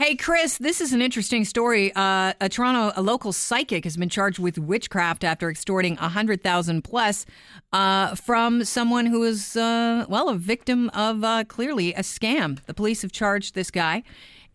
[0.00, 1.92] Hey, Chris, this is an interesting story.
[1.94, 6.42] Uh, a Toronto, a local psychic has been charged with witchcraft after extorting a hundred
[6.42, 7.26] thousand plus
[7.74, 12.64] uh, from someone who is, uh, well, a victim of uh, clearly a scam.
[12.64, 14.02] The police have charged this guy.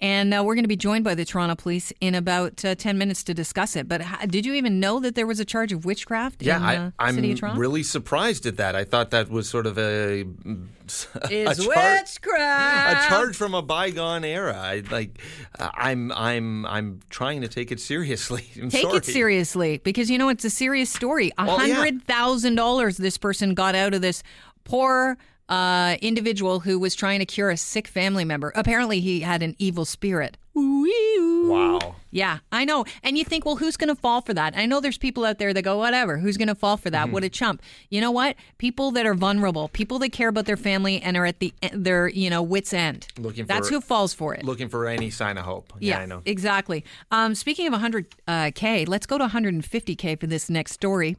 [0.01, 2.97] And uh, we're going to be joined by the Toronto Police in about uh, 10
[2.97, 3.87] minutes to discuss it.
[3.87, 6.63] But h- did you even know that there was a charge of witchcraft Yeah, in
[6.63, 7.59] I, uh, I'm City of Toronto?
[7.61, 8.75] really surprised at that.
[8.75, 13.05] I thought that was sort of a a, Is char- witchcraft.
[13.05, 14.57] a charge from a bygone era.
[14.57, 15.21] I like.
[15.57, 18.45] Uh, I'm I'm I'm trying to take it seriously.
[18.61, 18.97] I'm Take sorry.
[18.97, 21.31] it seriously because you know it's a serious story.
[21.37, 21.75] A Well, yeah.
[21.75, 24.23] hundred thousand dollars this person got out of this
[24.65, 25.17] poor
[25.49, 28.51] uh, individual who was trying to cure a sick family member.
[28.55, 30.37] Apparently, he had an evil spirit.
[30.55, 31.95] Wow.
[32.11, 32.85] Yeah, I know.
[33.03, 34.57] And you think, well, who's going to fall for that?
[34.57, 36.93] I know there's people out there that go, whatever, who's going to fall for Mm-hmm.
[36.93, 37.09] that?
[37.11, 37.61] What a chump.
[37.89, 38.35] You know what?
[38.57, 42.07] People that are vulnerable, people that care about their family and are at the their,
[42.07, 43.07] you know, wits end.
[43.19, 44.43] Looking for That's for- who falls for it.
[44.45, 45.73] Looking for any sign of hope.
[45.79, 46.21] Yeah, I know.
[46.25, 46.83] exactly.
[47.11, 51.17] Um, speaking of 100k, let's go to 150k for this next story.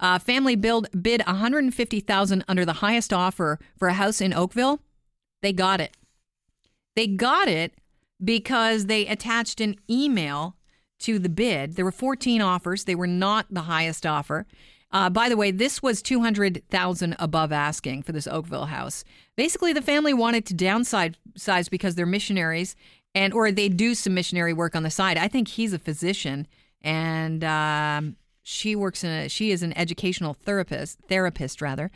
[0.00, 4.80] Uh, family build bid 150,000 under the highest offer for a house in Oakville.
[5.42, 5.96] They got it.
[6.94, 7.74] They got it
[8.22, 10.56] because they attached an email
[11.00, 11.76] to the bid.
[11.76, 12.84] There were 14 offers.
[12.84, 14.46] They were not the highest offer.
[14.90, 19.04] Uh, by the way, this was 200,000 above asking for this Oakville house.
[19.36, 22.74] Basically, the family wanted to downsize size because they're missionaries
[23.14, 25.18] and or they do some missionary work on the side.
[25.18, 26.46] I think he's a physician
[26.82, 28.16] and um,
[28.48, 31.90] she works in a she is an educational therapist therapist rather.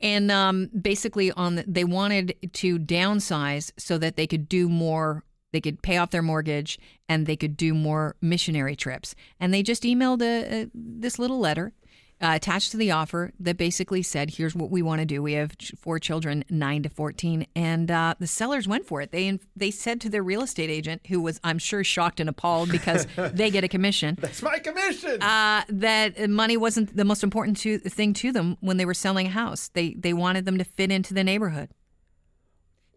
[0.00, 5.24] And um, basically on the, they wanted to downsize so that they could do more
[5.52, 9.14] they could pay off their mortgage and they could do more missionary trips.
[9.40, 11.72] And they just emailed a, a, this little letter
[12.20, 15.22] uh, attached to the offer that basically said, "Here's what we want to do.
[15.22, 19.10] We have four children, nine to fourteen, and uh, the sellers went for it.
[19.12, 22.70] They they said to their real estate agent, who was I'm sure shocked and appalled
[22.70, 25.22] because they get a commission, It's my commission.
[25.22, 29.26] uh, that money wasn't the most important to, thing to them when they were selling
[29.26, 29.68] a house.
[29.72, 31.70] They they wanted them to fit into the neighborhood,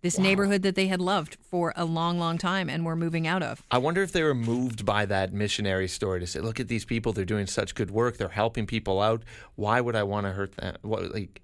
[0.03, 3.41] this neighborhood that they had loved for a long, long time and were moving out
[3.41, 3.63] of.
[3.71, 6.85] I wonder if they were moved by that missionary story to say, "Look at these
[6.85, 8.17] people; they're doing such good work.
[8.17, 9.23] They're helping people out.
[9.55, 11.41] Why would I want to hurt them?" What, like,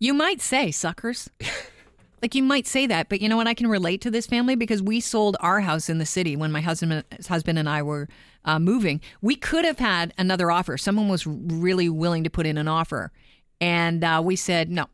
[0.00, 1.30] You might say suckers.
[2.22, 3.46] like you might say that, but you know what?
[3.46, 6.50] I can relate to this family because we sold our house in the city when
[6.50, 8.08] my husband husband and I were
[8.46, 9.02] uh, moving.
[9.20, 10.78] We could have had another offer.
[10.78, 13.12] Someone was really willing to put in an offer,
[13.60, 14.86] and uh, we said no.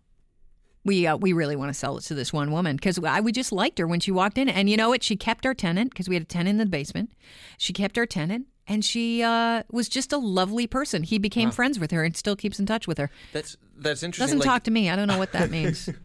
[0.84, 3.32] We uh, we really want to sell it to this one woman because I we
[3.32, 5.02] just liked her when she walked in, and you know what?
[5.02, 7.12] She kept our tenant because we had a tenant in the basement.
[7.58, 11.02] She kept our tenant, and she uh, was just a lovely person.
[11.02, 13.10] He became friends with her and still keeps in touch with her.
[13.32, 14.24] that's that's interesting.
[14.24, 14.88] Doesn't like- talk to me.
[14.88, 15.88] I don't know what that means.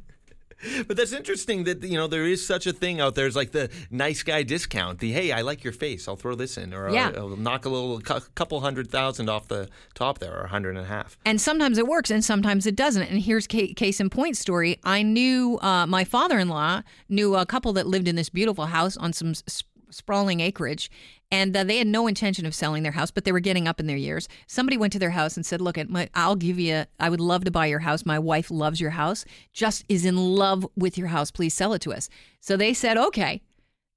[0.87, 3.27] But that's interesting that you know there is such a thing out there.
[3.27, 4.99] It's like the nice guy discount.
[4.99, 6.07] The hey, I like your face.
[6.07, 7.11] I'll throw this in, or Yeah.
[7.15, 10.47] I'll, I'll knock a little cou- couple hundred thousand off the top there, or a
[10.47, 11.17] hundred and a half.
[11.25, 13.03] And sometimes it works and sometimes it doesn't.
[13.03, 14.79] And here's ca- case in point story.
[14.83, 19.13] I knew uh, my father-in-law knew a couple that lived in this beautiful house on
[19.13, 19.63] some s-
[19.95, 20.91] sprawling acreage
[21.31, 23.79] and uh, they had no intention of selling their house, but they were getting up
[23.79, 24.27] in their years.
[24.47, 26.85] Somebody went to their house and said, "Look, my, I'll give you.
[26.99, 28.05] I would love to buy your house.
[28.05, 29.25] My wife loves your house.
[29.51, 31.31] Just is in love with your house.
[31.31, 33.41] Please sell it to us." So they said, "Okay."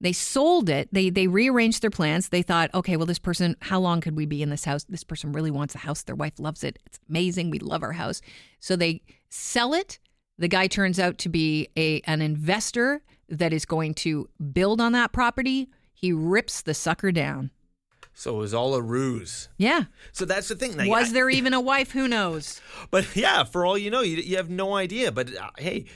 [0.01, 0.89] They sold it.
[0.93, 2.29] They they rearranged their plans.
[2.29, 4.85] They thought, okay, well, this person, how long could we be in this house?
[4.85, 6.05] This person really wants a house.
[6.05, 6.79] Their wife loves it.
[6.87, 7.51] It's amazing.
[7.51, 8.21] We love our house.
[8.61, 9.99] So they sell it.
[10.39, 14.93] The guy turns out to be a an investor that is going to build on
[14.93, 15.69] that property.
[16.01, 17.51] He rips the sucker down.
[18.15, 19.49] So it was all a ruse.
[19.57, 19.85] Yeah.
[20.13, 20.77] So that's the thing.
[20.77, 21.91] like, Was I- there even a wife?
[21.93, 22.61] Who knows?
[22.91, 25.11] But yeah, for all you know, you, you have no idea.
[25.13, 25.87] But uh, hey,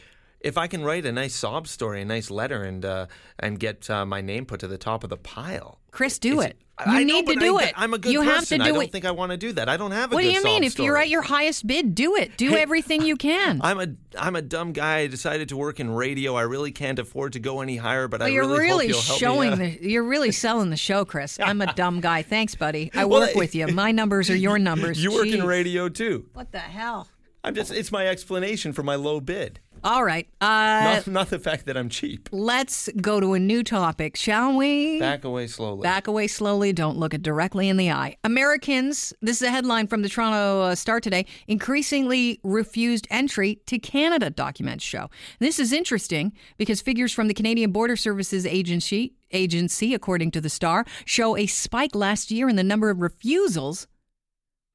[0.40, 3.06] if I can write a nice sob story, a nice letter, and uh,
[3.38, 6.56] and get uh, my name put to the top of the pile, Chris, do it.
[6.86, 7.72] I- You I know, need to do I, it.
[7.76, 8.34] I'm a good you person.
[8.34, 8.92] have to do I don't it.
[8.92, 9.68] think I want to do that.
[9.68, 10.64] I don't have a what do you mean?
[10.64, 12.36] If you're at your highest bid, do it.
[12.36, 13.60] Do everything you can.
[13.62, 13.86] I'm a
[14.18, 14.98] I'm a dumb guy.
[14.98, 16.34] I decided to work in radio.
[16.34, 18.94] I really can't afford to go any higher, but I Well, you're really, really, hope
[18.94, 19.72] you'll help showing me.
[19.74, 19.80] out.
[19.80, 19.90] the.
[19.90, 21.38] You're really selling the show, Chris.
[21.40, 22.22] I'm a dumb guy.
[22.22, 22.90] Thanks, buddy.
[22.94, 23.66] I Well, work uh, with you.
[23.68, 25.02] My numbers are your numbers.
[25.02, 26.26] You work in radio too.
[26.34, 27.08] What the hell?
[27.44, 29.58] I'm just it's my explanation for my low bid.
[29.84, 30.28] All right.
[30.40, 32.28] Uh, Not, not the fact that I'm cheap.
[32.30, 35.00] let's go to a new topic, shall we?
[35.00, 35.82] Back away slowly.
[35.82, 36.72] Back away slowly.
[36.72, 38.16] Don't look it directly in the eye.
[38.22, 43.78] Americans, this is a headline from the Toronto uh, Star today, increasingly refused entry to
[43.78, 45.10] Canada, documents show.
[45.40, 50.50] This is interesting because figures from the Canadian Border Services Agency, agency, according to the
[50.50, 53.88] Star, show a spike last year in the number of refusals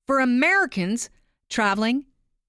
[0.06, 1.10] for Americans
[1.50, 2.06] traveling,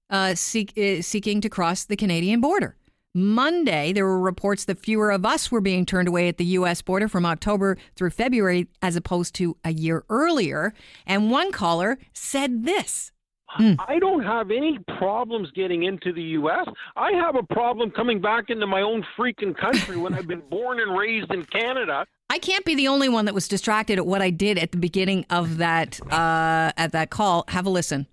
[0.09, 2.75] uh, seek, uh, seeking to cross the Canadian border.
[3.15, 6.81] Monday, there were reports that fewer of us were being turned away at the U.S.
[6.81, 10.73] border from October through February as opposed to a year earlier.
[11.07, 13.11] And one caller said this.
[13.57, 16.67] I don't have any problems getting into the U.S.
[16.95, 20.79] I have a problem coming back into my own freaking country when I've been born
[20.79, 22.05] and raised in Canada.
[22.29, 24.77] I can't be the only one that was distracted at what I did at the
[24.77, 27.43] beginning of that uh, at that call.
[27.47, 28.05] Have a listen.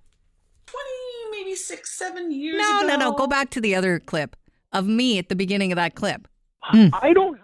[1.56, 2.86] Twenty, maybe six, seven years No, ago.
[2.88, 3.12] no, no.
[3.12, 4.36] Go back to the other clip
[4.72, 6.28] of me at the beginning of that clip.
[6.62, 7.38] I don't.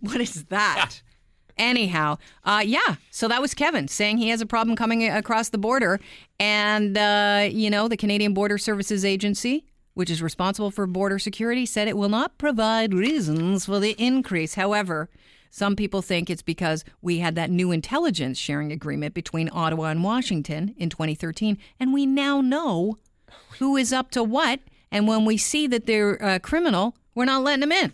[0.00, 1.02] What is that?
[1.56, 2.96] Anyhow, uh, yeah.
[3.10, 6.00] So that was Kevin saying he has a problem coming across the border,
[6.40, 9.64] and uh, you know the Canadian Border Services Agency,
[9.94, 14.54] which is responsible for border security, said it will not provide reasons for the increase.
[14.54, 15.08] However,
[15.54, 20.02] some people think it's because we had that new intelligence sharing agreement between Ottawa and
[20.02, 22.98] Washington in 2013, and we now know
[23.60, 24.58] who is up to what.
[24.90, 27.92] And when we see that they're uh, criminal, we're not letting them in.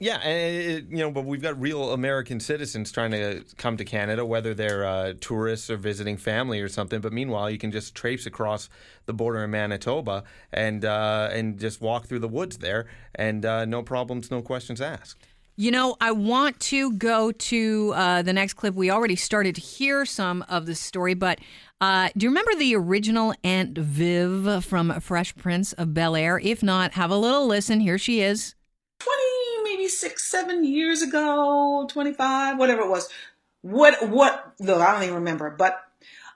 [0.00, 4.26] Yeah, it, you know, but we've got real American citizens trying to come to Canada,
[4.26, 7.00] whether they're uh, tourists or visiting family or something.
[7.00, 8.68] But meanwhile, you can just traipse across
[9.06, 12.84] the border in Manitoba and uh, and just walk through the woods there,
[13.14, 15.26] and uh, no problems, no questions asked.
[15.58, 18.74] You know, I want to go to uh, the next clip.
[18.74, 21.38] We already started to hear some of the story, but
[21.80, 26.38] uh, do you remember the original Aunt Viv from Fresh Prince of Bel Air?
[26.38, 27.80] If not, have a little listen.
[27.80, 28.54] Here she is.
[28.98, 29.22] 20,
[29.64, 33.08] maybe six, seven years ago, 25, whatever it was.
[33.62, 35.85] What, what, look, I don't even remember, but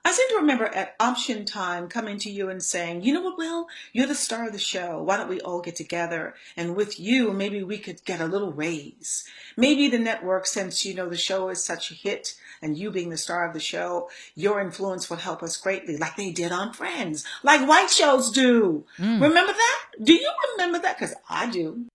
[0.05, 3.37] I seem to remember at option time coming to you and saying, you know what,
[3.37, 5.03] Will, you're the star of the show.
[5.03, 6.35] Why don't we all get together?
[6.57, 9.25] And with you, maybe we could get a little raise.
[9.57, 13.11] Maybe the network, since you know the show is such a hit and you being
[13.11, 16.73] the star of the show, your influence will help us greatly, like they did on
[16.73, 18.85] Friends, like white shows do.
[18.97, 19.23] Hmm.
[19.23, 19.87] Remember that?
[20.03, 20.99] Do you remember that?
[20.99, 21.87] Because I do.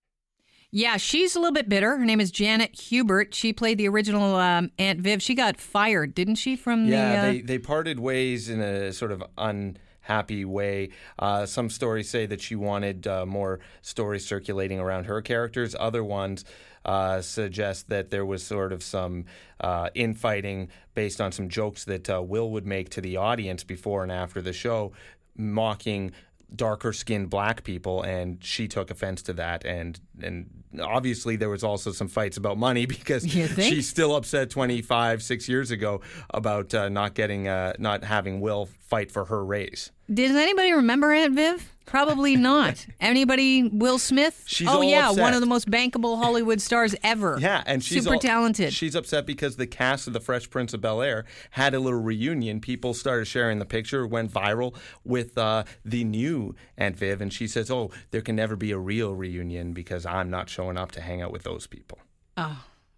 [0.75, 1.98] Yeah, she's a little bit bitter.
[1.98, 3.33] Her name is Janet Hubert.
[3.33, 5.22] She played the original um, Aunt Viv.
[5.22, 7.18] She got fired, didn't she, from Yeah, the.
[7.18, 10.89] Uh, they they parted ways in a sort of unhappy way.
[11.18, 15.77] Uh, some stories say that she wanted uh, more stories circulating around her characters.
[15.80, 16.44] Other ones
[16.83, 19.24] uh, suggest that there was sort of some
[19.62, 24.04] uh, infighting based on some jokes that uh, Will would make to the audience before
[24.04, 24.92] and after the show,
[25.38, 26.12] mocking
[26.53, 30.50] darker skinned black people and she took offense to that and and
[30.81, 35.71] obviously there was also some fights about money because she's still upset 25 6 years
[35.71, 39.92] ago about uh, not getting uh, not having Will fight for her raise.
[40.13, 41.72] Does anybody remember Aunt Viv?
[41.86, 42.86] Probably not.
[43.00, 43.69] Anybody?
[43.69, 44.44] Will Smith?
[44.48, 45.22] She's oh yeah, upset.
[45.22, 47.38] one of the most bankable Hollywood stars ever.
[47.40, 48.74] Yeah, and she's super all- talented.
[48.74, 52.00] She's upset because the cast of The Fresh Prince of Bel Air had a little
[52.02, 52.60] reunion.
[52.60, 57.48] People started sharing the picture, went viral with uh, the new Aunt Viv, and she
[57.48, 61.02] says, "Oh, there can never be a real reunion because I'm not showing up to
[61.02, 62.00] hang out with those people."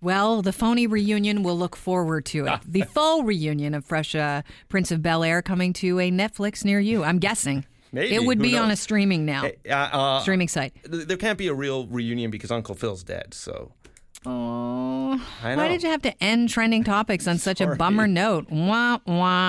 [0.01, 2.59] Well, the phony reunion, we'll look forward to it.
[2.65, 6.79] the full reunion of Fresh uh, Prince of Bel Air coming to a Netflix near
[6.79, 7.03] you.
[7.03, 7.65] I'm guessing.
[7.91, 8.13] Maybe.
[8.15, 9.45] It would Who be on a streaming now.
[9.67, 10.73] Uh, uh, streaming site.
[10.83, 13.33] there can't be a real reunion because Uncle Phil's dead.
[13.33, 13.71] So
[14.25, 18.47] Oh, why did you have to end trending topics on such a bummer note?
[18.49, 19.45] Wah, wah.